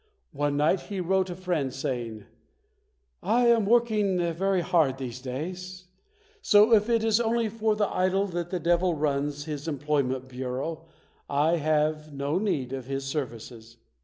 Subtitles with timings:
[0.31, 2.25] One night he wrote a friend, saying,
[3.21, 5.89] "I am working very hard these days,
[6.41, 10.87] so if it is only for the idle that the devil runs his employment bureau,
[11.29, 13.77] I have no need of his services".